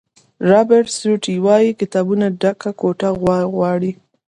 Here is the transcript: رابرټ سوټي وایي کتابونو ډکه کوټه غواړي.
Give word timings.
رابرټ 0.49 0.87
سوټي 0.99 1.35
وایي 1.45 1.71
کتابونو 1.79 2.25
ډکه 2.41 2.71
کوټه 2.79 3.09
غواړي. 3.53 3.91